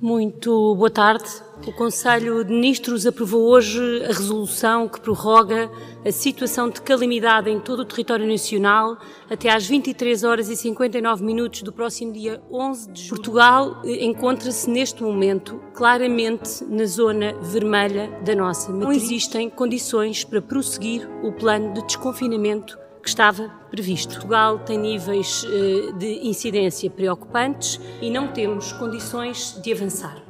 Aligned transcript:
Muito 0.00 0.74
boa 0.76 0.88
tarde. 0.88 1.28
O 1.66 1.72
Conselho 1.74 2.42
de 2.42 2.50
Ministros 2.50 3.06
aprovou 3.06 3.42
hoje 3.50 4.02
a 4.04 4.06
resolução 4.06 4.88
que 4.88 4.98
prorroga 4.98 5.70
a 6.02 6.10
situação 6.10 6.70
de 6.70 6.80
calamidade 6.80 7.50
em 7.50 7.60
todo 7.60 7.80
o 7.80 7.84
território 7.84 8.26
nacional 8.26 8.96
até 9.28 9.50
às 9.50 9.66
23 9.66 10.24
horas 10.24 10.48
e 10.48 10.56
59 10.56 11.22
minutos 11.22 11.60
do 11.60 11.70
próximo 11.70 12.14
dia 12.14 12.40
11 12.50 12.92
de 12.92 13.02
julho. 13.02 13.16
Portugal 13.16 13.82
eh, 13.84 14.06
encontra-se 14.06 14.70
neste 14.70 15.02
momento 15.02 15.60
claramente 15.74 16.64
na 16.64 16.86
zona 16.86 17.34
vermelha 17.42 18.10
da 18.24 18.34
nossa 18.34 18.72
matriz. 18.72 18.86
Não 18.86 18.92
existem 18.92 19.50
condições 19.50 20.24
para 20.24 20.40
prosseguir 20.40 21.06
o 21.22 21.30
plano 21.30 21.74
de 21.74 21.84
desconfinamento 21.84 22.78
que 23.00 23.08
estava 23.08 23.48
previsto. 23.70 24.14
Portugal 24.14 24.58
tem 24.58 24.78
níveis 24.78 25.44
eh, 25.46 25.92
de 25.92 26.28
incidência 26.28 26.90
preocupantes 26.90 27.80
e 28.00 28.10
não 28.10 28.28
temos 28.28 28.72
condições 28.72 29.60
de 29.62 29.72
avançar. 29.72 30.22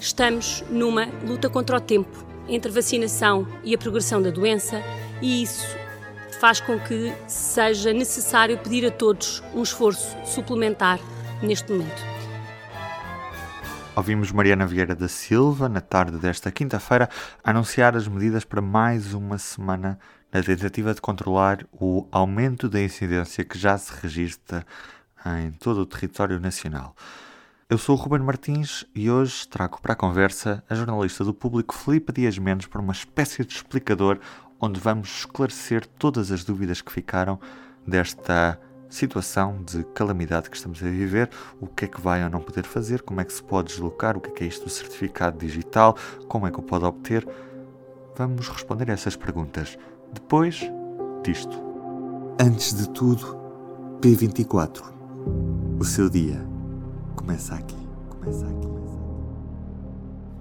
Estamos 0.00 0.62
numa 0.70 1.06
luta 1.26 1.48
contra 1.48 1.76
o 1.76 1.80
tempo 1.80 2.24
entre 2.48 2.70
a 2.70 2.74
vacinação 2.74 3.46
e 3.64 3.74
a 3.74 3.78
progressão 3.78 4.20
da 4.20 4.30
doença 4.30 4.82
e 5.22 5.42
isso 5.42 5.66
faz 6.40 6.60
com 6.60 6.78
que 6.78 7.12
seja 7.26 7.92
necessário 7.92 8.58
pedir 8.58 8.86
a 8.86 8.90
todos 8.90 9.42
um 9.54 9.62
esforço 9.62 10.14
suplementar 10.26 11.00
neste 11.42 11.72
momento. 11.72 12.13
Ouvimos 13.96 14.32
Mariana 14.32 14.66
Vieira 14.66 14.92
da 14.92 15.06
Silva, 15.06 15.68
na 15.68 15.80
tarde 15.80 16.18
desta 16.18 16.50
quinta-feira, 16.50 17.08
anunciar 17.44 17.96
as 17.96 18.08
medidas 18.08 18.44
para 18.44 18.60
mais 18.60 19.14
uma 19.14 19.38
semana 19.38 20.00
na 20.32 20.42
tentativa 20.42 20.92
de 20.92 21.00
controlar 21.00 21.64
o 21.70 22.04
aumento 22.10 22.68
da 22.68 22.82
incidência 22.82 23.44
que 23.44 23.56
já 23.56 23.78
se 23.78 23.92
registra 24.02 24.66
em 25.38 25.52
todo 25.52 25.78
o 25.78 25.86
território 25.86 26.40
nacional. 26.40 26.96
Eu 27.70 27.78
sou 27.78 27.96
o 27.96 27.98
Ruben 27.98 28.18
Martins 28.18 28.84
e 28.96 29.08
hoje 29.08 29.46
trago 29.46 29.80
para 29.80 29.92
a 29.92 29.96
conversa 29.96 30.64
a 30.68 30.74
jornalista 30.74 31.22
do 31.22 31.32
público 31.32 31.72
Filipe 31.72 32.12
Dias 32.12 32.36
Mendes 32.36 32.66
para 32.66 32.80
uma 32.80 32.92
espécie 32.92 33.44
de 33.44 33.54
explicador 33.54 34.18
onde 34.60 34.80
vamos 34.80 35.20
esclarecer 35.20 35.86
todas 35.86 36.32
as 36.32 36.42
dúvidas 36.42 36.82
que 36.82 36.90
ficaram 36.90 37.38
desta 37.86 38.58
situação 38.94 39.58
de 39.62 39.84
calamidade 39.94 40.48
que 40.48 40.56
estamos 40.56 40.80
a 40.82 40.86
viver, 40.86 41.28
o 41.60 41.66
que 41.66 41.84
é 41.84 41.88
que 41.88 42.00
vai 42.00 42.22
ou 42.22 42.30
não 42.30 42.40
poder 42.40 42.64
fazer, 42.64 43.02
como 43.02 43.20
é 43.20 43.24
que 43.24 43.32
se 43.32 43.42
pode 43.42 43.68
deslocar, 43.68 44.16
o 44.16 44.20
que 44.20 44.30
é 44.30 44.32
que 44.32 44.44
é 44.44 44.46
isto 44.46 44.64
do 44.64 44.70
certificado 44.70 45.38
digital, 45.38 45.96
como 46.28 46.46
é 46.46 46.50
que 46.50 46.58
o 46.58 46.62
pode 46.62 46.84
obter. 46.84 47.26
Vamos 48.16 48.48
responder 48.48 48.90
a 48.90 48.94
essas 48.94 49.16
perguntas 49.16 49.76
depois 50.12 50.60
disto. 51.24 51.62
Antes 52.40 52.74
de 52.74 52.88
tudo, 52.90 53.36
P24. 54.00 54.82
O 55.78 55.84
seu 55.84 56.08
dia 56.08 56.40
começa 57.16 57.54
aqui. 57.54 57.76
Começa 58.10 58.46
aqui. 58.46 58.68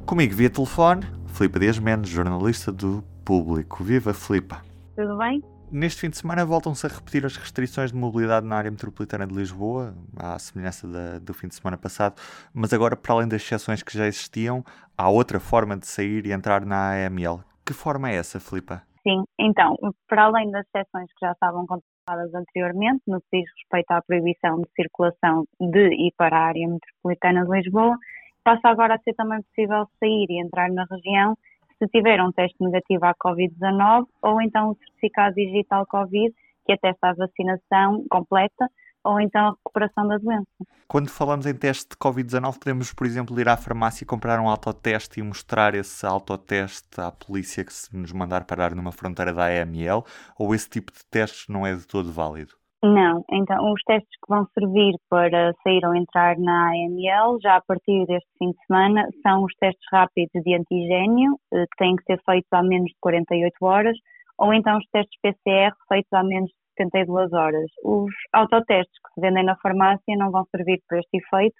Comigo 0.05 0.35
via 0.35 0.49
telefone, 0.49 1.07
Filipe 1.27 1.59
Dias 1.59 1.79
Mendes, 1.79 2.11
jornalista 2.11 2.71
do 2.71 3.03
Público. 3.25 3.83
Viva, 3.83 4.13
Filipe! 4.13 4.55
Tudo 4.95 5.17
bem? 5.17 5.41
Neste 5.75 6.01
fim 6.01 6.09
de 6.11 6.17
semana 6.17 6.45
voltam-se 6.45 6.85
a 6.85 6.89
repetir 6.89 7.25
as 7.25 7.35
restrições 7.35 7.91
de 7.91 7.97
mobilidade 7.97 8.45
na 8.45 8.57
área 8.57 8.69
metropolitana 8.69 9.25
de 9.25 9.33
Lisboa, 9.33 9.95
à 10.15 10.37
semelhança 10.37 10.87
da, 10.87 11.17
do 11.17 11.33
fim 11.33 11.47
de 11.47 11.55
semana 11.55 11.75
passado, 11.75 12.13
mas 12.53 12.71
agora, 12.71 12.95
para 12.95 13.15
além 13.15 13.27
das 13.27 13.41
exceções 13.41 13.81
que 13.81 13.97
já 13.97 14.05
existiam, 14.05 14.63
há 14.95 15.09
outra 15.09 15.39
forma 15.39 15.75
de 15.75 15.87
sair 15.87 16.27
e 16.27 16.31
entrar 16.31 16.63
na 16.63 16.91
AML. 16.91 17.43
Que 17.65 17.73
forma 17.73 18.11
é 18.11 18.17
essa, 18.17 18.39
Filipa? 18.39 18.83
Sim, 19.01 19.23
então, 19.39 19.75
para 20.07 20.25
além 20.25 20.51
das 20.51 20.63
exceções 20.67 21.07
que 21.07 21.25
já 21.25 21.31
estavam 21.31 21.65
contempladas 21.65 22.31
anteriormente, 22.35 23.01
no 23.07 23.19
que 23.21 23.39
diz 23.39 23.49
respeito 23.57 23.89
à 23.93 24.01
proibição 24.03 24.61
de 24.61 24.69
circulação 24.75 25.43
de 25.59 25.87
e 25.87 26.13
para 26.15 26.37
a 26.37 26.45
área 26.49 26.67
metropolitana 26.67 27.45
de 27.45 27.51
Lisboa, 27.51 27.97
passa 28.43 28.69
agora 28.69 28.93
a 28.93 28.99
ser 28.99 29.15
também 29.15 29.41
possível 29.41 29.87
sair 29.99 30.27
e 30.29 30.39
entrar 30.39 30.69
na 30.69 30.85
região 30.85 31.35
se 31.77 31.87
tiver 31.87 32.21
um 32.21 32.31
teste 32.31 32.57
negativo 32.59 33.05
à 33.05 33.13
Covid-19 33.15 34.05
ou 34.21 34.41
então 34.41 34.71
o 34.71 34.75
certificado 34.75 35.35
digital 35.35 35.85
Covid 35.87 36.33
que 36.65 36.73
atesta 36.73 37.09
a 37.09 37.13
vacinação 37.13 38.05
completa 38.09 38.69
ou 39.03 39.19
então 39.19 39.47
a 39.47 39.51
recuperação 39.51 40.07
da 40.07 40.17
doença. 40.17 40.47
Quando 40.87 41.09
falamos 41.09 41.45
em 41.45 41.53
teste 41.53 41.89
de 41.89 41.97
Covid-19, 41.97 42.59
podemos, 42.59 42.93
por 42.93 43.05
exemplo, 43.05 43.39
ir 43.39 43.49
à 43.49 43.57
farmácia 43.57 44.07
comprar 44.07 44.39
um 44.39 44.47
autoteste 44.47 45.19
e 45.19 45.23
mostrar 45.23 45.75
esse 45.75 46.05
autoteste 46.05 47.01
à 47.01 47.11
polícia 47.11 47.65
que 47.65 47.73
se 47.73 47.95
nos 47.95 48.11
mandar 48.11 48.45
parar 48.45 48.73
numa 48.73 48.91
fronteira 48.91 49.33
da 49.33 49.45
AML, 49.45 50.05
ou 50.37 50.55
esse 50.55 50.69
tipo 50.69 50.91
de 50.91 50.99
testes 51.11 51.47
não 51.49 51.67
é 51.67 51.75
de 51.75 51.85
todo 51.85 52.11
válido? 52.11 52.53
Não, 52.83 53.23
então 53.31 53.71
os 53.71 53.81
testes 53.83 54.11
que 54.11 54.27
vão 54.27 54.45
servir 54.53 54.93
para 55.09 55.53
sair 55.63 55.85
ou 55.85 55.95
entrar 55.95 56.37
na 56.37 56.67
AML, 56.71 57.39
já 57.41 57.55
a 57.55 57.61
partir 57.61 58.05
deste 58.05 58.29
fim 58.37 58.51
de 58.51 58.57
semana, 58.67 59.07
são 59.21 59.45
os 59.45 59.53
testes 59.55 59.85
rápidos 59.89 60.43
de 60.43 60.53
antigênio, 60.53 61.39
eh, 61.53 61.63
que 61.63 61.77
têm 61.77 61.95
que 61.95 62.03
ser 62.03 62.19
feitos 62.25 62.51
há 62.51 62.61
menos 62.61 62.89
de 62.89 62.97
48 62.99 63.55
horas, 63.65 63.97
ou 64.37 64.53
então 64.53 64.77
os 64.77 64.85
testes 64.91 65.17
PCR 65.21 65.73
feitos 65.87 66.11
há 66.11 66.23
menos 66.25 66.49
de 66.49 66.55
72 66.77 67.31
horas. 67.31 67.71
Os 67.85 68.11
autotestes 68.33 68.99
que 68.99 69.13
se 69.13 69.21
vendem 69.21 69.45
na 69.45 69.55
farmácia 69.61 70.17
não 70.17 70.29
vão 70.29 70.43
servir 70.51 70.81
para 70.85 70.99
este 70.99 71.19
efeito, 71.19 71.55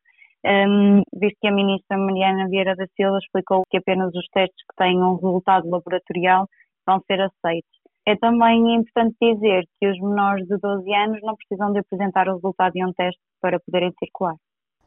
um, 0.46 1.04
visto 1.18 1.38
que 1.40 1.48
a 1.48 1.54
ministra 1.54 1.98
Mariana 1.98 2.50
Vieira 2.50 2.76
da 2.76 2.86
Silva 2.98 3.18
explicou 3.20 3.64
que 3.70 3.78
apenas 3.78 4.14
os 4.14 4.28
testes 4.28 4.62
que 4.70 4.76
tenham 4.76 5.16
resultado 5.16 5.70
laboratorial 5.70 6.48
vão 6.86 7.00
ser 7.08 7.22
aceitos. 7.22 7.83
É 8.06 8.16
também 8.18 8.76
importante 8.76 9.16
dizer 9.22 9.64
que 9.80 9.88
os 9.88 10.00
menores 10.00 10.46
de 10.48 10.58
12 10.58 10.94
anos 10.94 11.20
não 11.22 11.36
precisam 11.36 11.72
de 11.72 11.80
apresentar 11.80 12.28
o 12.28 12.36
resultado 12.36 12.74
de 12.74 12.86
um 12.86 12.92
teste 12.94 13.22
para 13.42 13.60
poderem 13.60 13.94
circular. 13.98 14.36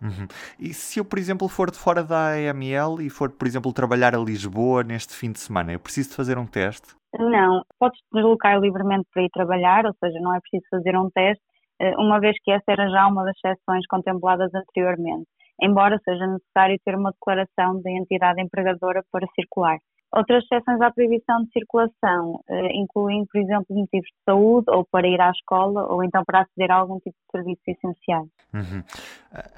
Uhum. 0.00 0.28
E 0.60 0.74
se 0.74 1.00
eu, 1.00 1.04
por 1.04 1.18
exemplo, 1.18 1.48
for 1.48 1.70
de 1.70 1.78
fora 1.78 2.04
da 2.04 2.32
AML 2.34 3.00
e 3.00 3.08
for, 3.08 3.30
por 3.30 3.46
exemplo, 3.46 3.72
trabalhar 3.72 4.14
a 4.14 4.18
Lisboa 4.18 4.82
neste 4.82 5.14
fim 5.14 5.32
de 5.32 5.40
semana, 5.40 5.72
eu 5.72 5.80
preciso 5.80 6.10
de 6.10 6.16
fazer 6.16 6.36
um 6.36 6.46
teste? 6.46 6.94
Não, 7.18 7.62
podes 7.78 7.98
deslocar 8.12 8.60
livremente 8.60 9.06
para 9.12 9.22
ir 9.22 9.30
trabalhar, 9.30 9.86
ou 9.86 9.94
seja, 9.98 10.18
não 10.20 10.34
é 10.34 10.40
preciso 10.40 10.64
fazer 10.70 10.96
um 10.96 11.08
teste, 11.10 11.42
eh, 11.80 11.94
uma 11.96 12.20
vez 12.20 12.36
que 12.42 12.50
essa 12.50 12.64
era 12.68 12.88
já 12.90 13.06
uma 13.06 13.24
das 13.24 13.36
exceções 13.42 13.86
contempladas 13.86 14.50
anteriormente, 14.54 15.26
embora 15.62 15.98
seja 16.04 16.26
necessário 16.26 16.78
ter 16.84 16.94
uma 16.94 17.12
declaração 17.12 17.80
da 17.80 17.90
entidade 17.90 18.42
empregadora 18.42 19.02
para 19.10 19.26
circular. 19.34 19.78
Outras 20.14 20.44
exceções 20.44 20.80
à 20.80 20.90
proibição 20.90 21.42
de 21.44 21.50
circulação 21.52 22.40
eh, 22.48 22.76
incluem, 22.76 23.26
por 23.26 23.40
exemplo, 23.40 23.66
motivos 23.70 24.06
de 24.06 24.24
saúde 24.24 24.66
ou 24.68 24.84
para 24.84 25.06
ir 25.06 25.20
à 25.20 25.30
escola 25.30 25.84
ou 25.92 26.02
então 26.02 26.24
para 26.24 26.42
aceder 26.42 26.70
a 26.70 26.76
algum 26.76 26.98
tipo 27.00 27.16
de 27.16 27.30
serviços 27.30 27.64
essenciais. 27.66 28.28
Uhum. 28.54 28.82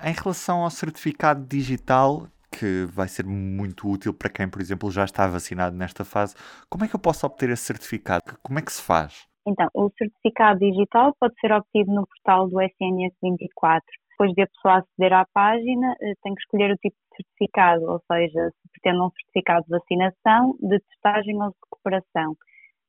Em 0.03 0.13
relação 0.13 0.65
ao 0.65 0.71
certificado 0.71 1.45
digital, 1.47 2.27
que 2.51 2.87
vai 2.87 3.07
ser 3.09 3.25
muito 3.25 3.89
útil 3.89 4.13
para 4.13 4.31
quem, 4.31 4.49
por 4.49 4.61
exemplo, 4.61 4.91
já 4.91 5.05
está 5.05 5.27
vacinado 5.27 5.77
nesta 5.77 6.05
fase, 6.05 6.35
como 6.69 6.85
é 6.85 6.89
que 6.89 6.97
eu 6.97 7.01
posso 7.01 7.27
obter 7.27 7.51
esse 7.51 7.63
certificado? 7.63 8.37
Como 8.43 8.59
é 8.59 8.63
que 8.63 8.73
se 8.73 8.83
faz? 8.83 9.29
Então, 9.47 9.69
o 9.75 9.91
certificado 9.97 10.61
digital 10.61 11.15
pode 11.19 11.35
ser 11.41 11.53
obtido 11.53 11.93
no 11.93 12.07
portal 12.07 12.49
do 12.49 12.61
SNS 12.61 13.15
24 13.23 13.83
depois 14.19 14.33
de 14.35 14.43
a 14.43 14.47
pessoa 14.49 14.79
aceder 14.79 15.13
à 15.13 15.25
página, 15.33 15.95
eh, 16.01 16.15
tem 16.23 16.35
que 16.35 16.41
escolher 16.41 16.73
o 16.73 16.77
tipo 16.77 16.97
de 16.97 17.17
certificado, 17.17 17.85
ou 17.85 18.03
seja, 18.11 18.51
se 18.51 18.69
pretende 18.73 19.01
um 19.01 19.11
certificado 19.11 19.65
de 19.65 19.71
vacinação, 19.71 20.57
de 20.61 20.81
testagem 20.81 21.37
ou 21.41 21.51
de 21.51 21.57
recuperação. 21.65 22.37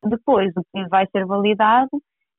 Depois, 0.03 0.51
o 0.57 0.63
pedido 0.71 0.89
vai 0.89 1.05
ser 1.11 1.25
validado 1.25 1.89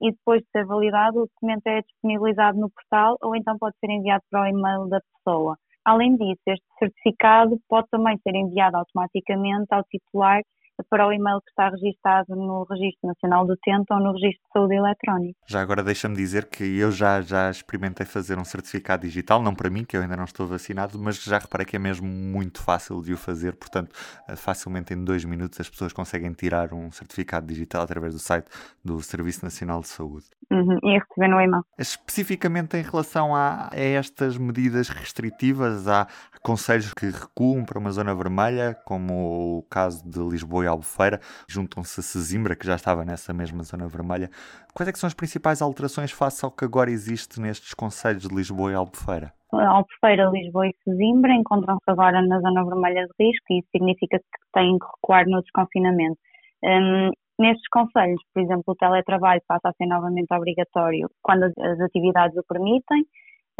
e 0.02 0.10
depois 0.10 0.40
de 0.42 0.48
ser 0.50 0.64
validado, 0.66 1.18
o 1.18 1.26
documento 1.26 1.66
é 1.66 1.82
disponibilizado 1.82 2.58
no 2.58 2.70
portal 2.70 3.16
ou 3.22 3.36
então 3.36 3.56
pode 3.58 3.76
ser 3.78 3.90
enviado 3.90 4.24
para 4.30 4.42
o 4.42 4.46
e-mail 4.46 4.88
da 4.88 5.00
pessoa. 5.00 5.56
Além 5.84 6.16
disso, 6.16 6.40
este 6.48 6.66
certificado 6.78 7.58
pode 7.68 7.86
também 7.90 8.18
ser 8.18 8.34
enviado 8.34 8.76
automaticamente 8.76 9.66
ao 9.70 9.84
titular 9.84 10.42
para 10.88 11.06
o 11.06 11.12
e-mail 11.12 11.40
que 11.40 11.50
está 11.50 11.68
registado 11.68 12.34
no 12.34 12.64
Registro 12.64 13.08
Nacional 13.08 13.46
do 13.46 13.52
Utente 13.54 13.92
ou 13.92 14.00
no 14.00 14.12
Registro 14.12 14.42
de 14.44 14.52
Saúde 14.52 14.74
Eletrónico. 14.74 15.38
Já 15.46 15.60
agora 15.60 15.82
deixa-me 15.82 16.16
dizer 16.16 16.46
que 16.46 16.78
eu 16.78 16.90
já, 16.90 17.20
já 17.20 17.50
experimentei 17.50 18.06
fazer 18.06 18.38
um 18.38 18.44
certificado 18.44 19.06
digital, 19.06 19.42
não 19.42 19.54
para 19.54 19.70
mim, 19.70 19.84
que 19.84 19.96
eu 19.96 20.02
ainda 20.02 20.16
não 20.16 20.24
estou 20.24 20.46
vacinado, 20.46 20.98
mas 20.98 21.22
já 21.22 21.38
reparei 21.38 21.66
que 21.66 21.76
é 21.76 21.78
mesmo 21.78 22.06
muito 22.06 22.62
fácil 22.62 23.02
de 23.02 23.12
o 23.12 23.16
fazer, 23.16 23.56
portanto, 23.56 23.94
eh, 24.28 24.36
facilmente 24.36 24.94
em 24.94 25.04
dois 25.04 25.24
minutos 25.24 25.60
as 25.60 25.68
pessoas 25.68 25.92
conseguem 25.92 26.32
tirar 26.32 26.72
um 26.72 26.90
certificado 26.90 27.46
digital 27.46 27.82
através 27.82 28.14
do 28.14 28.18
site 28.18 28.46
do 28.84 29.00
Serviço 29.02 29.44
Nacional 29.44 29.80
de 29.80 29.88
Saúde. 29.88 30.26
Uhum, 30.52 30.78
e 30.82 30.98
receber 30.98 31.28
no 31.28 31.40
e-mail. 31.40 31.64
Especificamente 31.78 32.76
em 32.76 32.82
relação 32.82 33.36
a, 33.36 33.70
a 33.72 33.78
estas 33.78 34.36
medidas 34.36 34.88
restritivas, 34.88 35.86
há 35.86 36.08
conselhos 36.42 36.92
que 36.92 37.06
recuam 37.06 37.64
para 37.64 37.78
uma 37.78 37.92
zona 37.92 38.12
vermelha, 38.14 38.76
como 38.84 39.58
o 39.58 39.62
caso 39.70 40.02
de 40.08 40.18
Lisboa 40.18 40.64
e 40.64 40.66
Albufeira, 40.70 41.20
juntam-se 41.48 42.00
a 42.00 42.02
Sesimbra, 42.02 42.56
que 42.56 42.66
já 42.66 42.74
estava 42.74 43.04
nessa 43.04 43.32
mesma 43.32 43.62
zona 43.62 43.86
vermelha. 43.86 44.30
Quais 44.74 44.88
é 44.88 44.92
são 44.92 45.06
as 45.06 45.14
principais 45.14 45.60
alterações 45.60 46.10
face 46.10 46.44
ao 46.44 46.50
que 46.50 46.64
agora 46.64 46.90
existe 46.90 47.40
nestes 47.40 47.74
conselhos 47.74 48.22
de 48.22 48.34
Lisboa 48.34 48.72
e 48.72 48.74
Albufeira? 48.74 49.32
Albufeira, 49.52 50.30
Lisboa 50.30 50.68
e 50.68 50.74
Sesimbra 50.84 51.32
encontram-se 51.32 51.90
agora 51.90 52.22
na 52.22 52.40
zona 52.40 52.64
vermelha 52.64 53.06
de 53.06 53.26
risco 53.26 53.46
e 53.50 53.58
isso 53.58 53.68
significa 53.72 54.18
que 54.18 54.52
têm 54.52 54.78
que 54.78 54.86
recuar 54.86 55.26
no 55.26 55.42
desconfinamento. 55.42 56.18
Um, 56.62 57.10
nestes 57.38 57.68
conselhos, 57.72 58.22
por 58.32 58.42
exemplo, 58.42 58.64
o 58.66 58.76
teletrabalho 58.76 59.42
passa 59.48 59.68
a 59.68 59.72
ser 59.72 59.86
novamente 59.86 60.32
obrigatório 60.32 61.10
quando 61.22 61.44
as 61.44 61.80
atividades 61.80 62.36
o 62.36 62.44
permitem, 62.46 63.04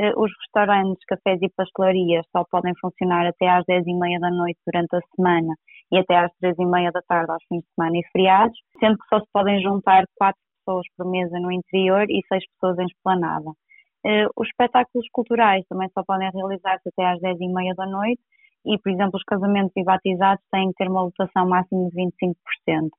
Eh, 0.01 0.15
os 0.17 0.31
restaurantes, 0.41 1.05
cafés 1.07 1.43
e 1.43 1.49
pastelarias 1.51 2.25
só 2.33 2.43
podem 2.51 2.73
funcionar 2.81 3.27
até 3.27 3.47
às 3.51 3.67
10h30 3.67 4.19
da 4.19 4.31
noite 4.31 4.59
durante 4.67 4.97
a 4.97 5.01
semana 5.15 5.55
e 5.92 5.98
até 5.98 6.16
às 6.16 6.31
3h30 6.42 6.92
da 6.92 7.02
tarde 7.02 7.32
aos 7.32 7.44
fins 7.48 7.62
de 7.62 7.75
semana 7.75 7.98
e 7.98 8.02
feriados, 8.12 8.58
sendo 8.78 8.98
que 8.98 9.08
só 9.08 9.20
se 9.20 9.26
podem 9.32 9.60
juntar 9.60 10.04
quatro 10.16 10.40
pessoas 10.58 10.87
por 10.96 11.10
mesa 11.10 11.38
no 11.40 11.50
interior 11.50 12.04
e 12.08 12.20
seis 12.28 12.44
pessoas 12.52 12.78
em 12.78 12.87
esplanada. 12.87 13.50
Eh, 14.04 14.26
os 14.37 14.48
espetáculos 14.48 15.06
culturais 15.12 15.64
também 15.69 15.88
só 15.92 16.02
podem 16.04 16.31
realizar-se 16.31 16.88
até 16.88 17.06
às 17.06 17.20
10h30 17.20 17.75
da 17.75 17.87
noite 17.87 18.22
e, 18.64 18.78
por 18.78 18.92
exemplo, 18.92 19.16
os 19.16 19.25
casamentos 19.25 19.72
e 19.76 19.84
batizados 19.84 20.44
têm 20.50 20.69
que 20.69 20.75
ter 20.75 20.88
uma 20.88 21.02
lotação 21.02 21.48
máxima 21.48 21.88
de 21.88 21.96
25%. 21.96 22.90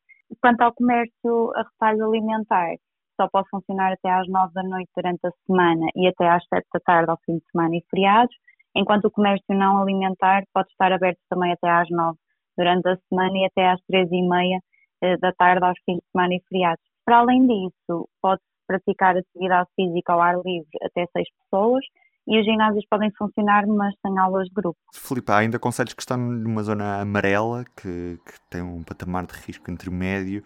Quanto 0.41 0.61
ao 0.61 0.73
comércio 0.73 1.51
a 1.55 1.63
retalho 1.63 2.05
alimentar, 2.05 2.75
só 3.19 3.27
pode 3.31 3.49
funcionar 3.49 3.93
até 3.93 4.09
às 4.09 4.27
9 4.27 4.53
da 4.53 4.63
noite 4.63 4.89
durante 4.95 5.19
a 5.25 5.31
semana 5.45 5.87
e 5.95 6.07
até 6.07 6.27
às 6.29 6.43
7 6.47 6.65
da 6.73 6.79
tarde 6.79 7.11
ao 7.11 7.19
fim 7.25 7.37
de 7.37 7.43
semana 7.51 7.75
e 7.75 7.83
feriados, 7.89 8.35
enquanto 8.75 9.05
o 9.05 9.11
comércio 9.11 9.55
não 9.55 9.81
alimentar 9.81 10.43
pode 10.53 10.69
estar 10.69 10.91
aberto 10.91 11.19
também 11.29 11.51
até 11.51 11.69
às 11.69 11.89
9 11.89 12.17
durante 12.61 12.87
a 12.87 12.97
semana 13.09 13.37
e 13.37 13.45
até 13.45 13.71
às 13.71 13.81
3 13.87 14.07
e 14.11 14.21
meia 14.21 14.59
eh, 15.01 15.17
da 15.17 15.33
tarde 15.33 15.65
aos 15.65 15.79
fins 15.83 15.97
de 15.97 16.03
semana 16.11 16.35
e 16.35 16.41
feriados. 16.47 16.83
Para 17.03 17.17
além 17.17 17.47
disso, 17.47 18.07
pode 18.21 18.41
praticar 18.67 19.17
atividade 19.17 19.67
física 19.75 20.13
ao 20.13 20.21
ar 20.21 20.35
livre 20.35 20.69
até 20.83 21.07
6 21.11 21.27
pessoas 21.43 21.83
e 22.27 22.39
os 22.39 22.45
ginásios 22.45 22.85
podem 22.87 23.11
funcionar, 23.17 23.65
mas 23.65 23.95
sem 24.05 24.17
aulas 24.19 24.47
de 24.47 24.53
grupo. 24.53 24.77
Filipe, 24.93 25.31
há 25.31 25.37
ainda 25.37 25.57
conselhos 25.57 25.93
que 25.93 26.01
estão 26.03 26.17
numa 26.17 26.61
zona 26.61 27.01
amarela, 27.01 27.65
que, 27.75 28.19
que 28.23 28.49
tem 28.49 28.61
um 28.61 28.83
patamar 28.83 29.25
de 29.25 29.33
risco 29.33 29.71
intermédio, 29.71 30.43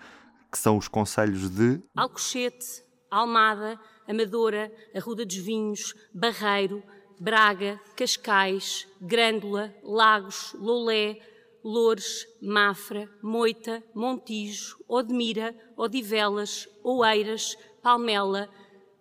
que 0.50 0.58
são 0.58 0.78
os 0.78 0.88
conselhos 0.88 1.50
de 1.50 1.84
Alcochete, 1.98 2.82
Almada, 3.12 3.78
Amadora, 4.08 4.72
Arruda 4.96 5.26
dos 5.26 5.36
Vinhos, 5.36 5.94
Barreiro, 6.14 6.82
Braga, 7.20 7.80
Cascais, 7.96 8.88
Grândola, 9.02 9.74
Lagos, 9.84 10.56
Loulé, 10.58 11.18
Loures, 11.68 12.28
Mafra, 12.40 13.10
Moita, 13.24 13.84
Montijo, 13.96 14.78
Odmira, 14.88 15.56
Odivelas, 15.76 16.70
Oeiras, 16.84 17.58
Palmela, 17.82 18.48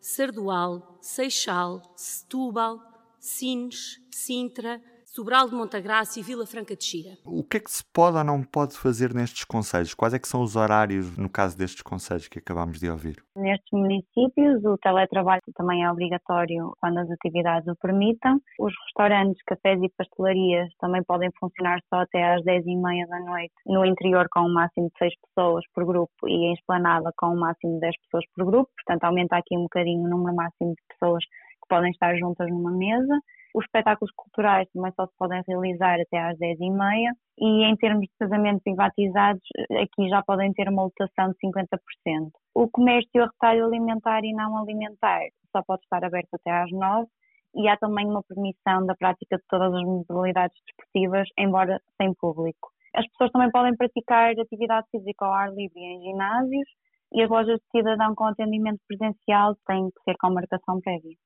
Sardual, 0.01 0.99
Seixal, 1.03 1.83
Setúbal, 1.95 2.81
Sines, 3.21 4.01
Sintra, 4.11 4.81
Sobral 5.15 5.49
de 5.49 5.55
Montagraça 5.55 6.19
e 6.19 6.25
Vila 6.25 6.45
Franca 6.45 6.75
de 6.75 6.83
Xira. 6.83 7.17
O 7.25 7.45
que 7.45 7.59
é 7.59 7.61
que 7.61 7.71
se 7.71 7.85
pode 7.95 8.17
ou 8.17 8.25
não 8.25 8.43
pode 8.43 8.77
fazer 8.77 9.15
nestes 9.15 9.45
conselhos? 9.45 9.95
Quais 9.95 10.13
é 10.13 10.19
que 10.19 10.27
são 10.27 10.43
os 10.43 10.57
horários, 10.57 11.17
no 11.17 11.31
caso 11.31 11.57
destes 11.57 11.83
conselhos 11.83 12.27
que 12.27 12.41
acabámos 12.41 12.81
de 12.81 12.91
ouvir? 12.91 13.23
Nestes 13.37 13.71
municípios, 13.73 14.65
o 14.65 14.77
teletrabalho 14.77 15.41
também 15.55 15.85
é 15.85 15.89
obrigatório 15.93 16.75
quando 16.81 16.99
as 16.99 17.09
atividades 17.13 17.69
o 17.69 17.77
permitam. 17.77 18.41
Os 18.59 18.75
restaurantes, 18.87 19.41
cafés 19.47 19.81
e 19.85 19.89
pastelarias 19.97 20.69
também 20.81 21.05
podem 21.05 21.31
funcionar 21.39 21.79
só 21.89 22.01
até 22.01 22.35
às 22.35 22.43
10h30 22.43 23.07
da 23.07 23.21
noite, 23.21 23.55
no 23.67 23.87
interior 23.87 24.27
com 24.33 24.41
um 24.41 24.53
máximo 24.53 24.89
de 24.89 24.99
6 24.99 25.13
pessoas 25.29 25.65
por 25.73 25.85
grupo 25.85 26.27
e 26.27 26.51
em 26.51 26.55
esplanada 26.55 27.13
com 27.17 27.29
um 27.29 27.39
máximo 27.39 27.75
de 27.75 27.81
10 27.83 27.95
pessoas 28.03 28.25
por 28.35 28.47
grupo. 28.47 28.69
Portanto, 28.85 29.05
aumenta 29.05 29.37
aqui 29.37 29.57
um 29.57 29.63
bocadinho 29.63 30.07
o 30.07 30.09
número 30.09 30.35
máximo 30.35 30.71
de 30.71 30.83
pessoas 30.89 31.25
que 31.25 31.69
podem 31.69 31.93
estar 31.93 32.17
juntas 32.19 32.51
numa 32.51 32.73
mesa. 32.73 33.17
Os 33.55 33.65
espetáculos 33.67 34.13
culturais 34.17 34.69
também 34.75 34.93
só 34.97 35.07
se 35.07 35.13
podem 35.17 35.41
realizar 35.47 36.01
até 36.01 36.19
às 36.19 36.37
10h30 36.39 37.13
e 37.39 37.65
em 37.65 37.77
termos 37.77 38.03
de 38.03 38.11
casamentos 38.19 38.75
batizados, 38.75 39.43
aqui 39.81 40.09
já 40.09 40.23
podem 40.23 40.53
ter 40.53 40.69
uma 40.69 40.83
lotação 40.83 41.31
de 41.31 41.39
50%. 41.39 42.31
O 42.53 42.69
comércio 42.69 43.23
a 43.23 43.27
retalho 43.27 43.67
alimentar 43.67 44.25
e 44.25 44.33
não 44.33 44.59
alimentar 44.59 45.21
só 45.53 45.63
pode 45.63 45.83
estar 45.83 46.05
aberto 46.05 46.35
até 46.35 46.51
às 46.51 46.71
9 46.73 47.07
e 47.55 47.69
há 47.69 47.77
também 47.77 48.07
uma 48.07 48.25
permissão 48.25 48.85
da 48.87 48.97
prática 48.97 49.37
de 49.37 49.45
todas 49.49 49.73
as 49.73 49.85
modalidades 49.85 50.61
desportivas, 50.67 51.29
embora 51.39 51.81
sem 51.97 52.13
público. 52.15 52.73
As 52.93 53.07
pessoas 53.09 53.31
também 53.31 53.51
podem 53.53 53.77
praticar 53.77 54.33
atividade 54.33 54.89
física 54.91 55.25
ao 55.25 55.33
ar 55.33 55.53
livre 55.55 55.81
em 55.81 56.03
ginásios 56.03 56.69
e 57.13 57.23
as 57.23 57.31
lojas 57.31 57.61
de 57.61 57.71
cidadão 57.71 58.17
com 58.17 58.25
atendimento 58.25 58.81
presencial 58.89 59.55
têm 59.67 59.91
que 59.91 60.03
ser 60.05 60.17
com 60.19 60.31
marcação 60.31 60.81
prévia. 60.81 61.17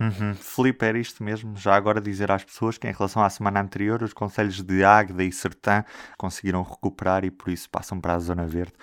Uhum. 0.00 0.34
Filipe, 0.34 0.84
era 0.84 0.98
isto 0.98 1.22
mesmo. 1.24 1.56
Já 1.56 1.74
agora 1.74 2.00
dizer 2.00 2.30
às 2.30 2.44
pessoas 2.44 2.78
que, 2.78 2.86
em 2.86 2.92
relação 2.92 3.22
à 3.22 3.28
semana 3.28 3.60
anterior, 3.60 4.02
os 4.02 4.12
conselhos 4.12 4.62
de 4.62 4.84
Águeda 4.84 5.24
e 5.24 5.32
Sertã 5.32 5.84
conseguiram 6.16 6.62
recuperar 6.62 7.24
e 7.24 7.30
por 7.30 7.50
isso 7.50 7.68
passam 7.68 8.00
para 8.00 8.14
a 8.14 8.18
Zona 8.18 8.46
Verde. 8.46 8.74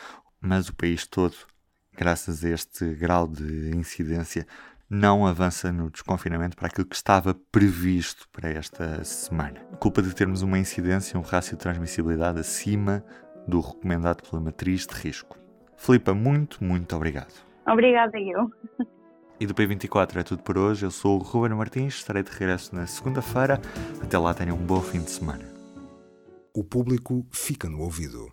Mas 0.41 0.67
o 0.67 0.75
país 0.75 1.07
todo, 1.07 1.35
graças 1.95 2.43
a 2.43 2.49
este 2.49 2.93
grau 2.95 3.27
de 3.27 3.75
incidência, 3.75 4.45
não 4.89 5.25
avança 5.25 5.71
no 5.71 5.89
desconfinamento 5.89 6.55
para 6.55 6.67
aquilo 6.67 6.85
que 6.85 6.95
estava 6.95 7.33
previsto 7.51 8.27
para 8.31 8.49
esta 8.49 9.03
semana. 9.03 9.59
Culpa 9.79 10.01
de 10.01 10.13
termos 10.13 10.41
uma 10.41 10.59
incidência, 10.59 11.19
um 11.19 11.23
rácio 11.23 11.57
de 11.57 11.63
transmissibilidade 11.63 12.39
acima 12.39 13.03
do 13.47 13.59
recomendado 13.61 14.21
pela 14.27 14.41
matriz 14.41 14.85
de 14.85 14.95
risco. 14.95 15.37
Filipa, 15.77 16.13
muito, 16.13 16.63
muito 16.63 16.95
obrigado. 16.95 17.33
Obrigada 17.67 18.17
eu. 18.19 18.51
E 19.37 19.45
do 19.45 19.53
P24 19.53 20.15
é 20.15 20.23
tudo 20.23 20.41
por 20.43 20.57
hoje. 20.57 20.85
Eu 20.85 20.91
sou 20.91 21.19
o 21.19 21.23
Ruben 21.23 21.57
Martins, 21.57 21.95
estarei 21.95 22.23
de 22.23 22.31
regresso 22.31 22.73
na 22.73 22.87
segunda-feira. 22.87 23.61
Até 24.01 24.17
lá, 24.17 24.33
tenham 24.33 24.55
um 24.55 24.65
bom 24.65 24.81
fim 24.81 25.01
de 25.01 25.11
semana. 25.11 25.43
O 26.53 26.63
público 26.63 27.25
fica 27.31 27.69
no 27.69 27.81
ouvido. 27.81 28.31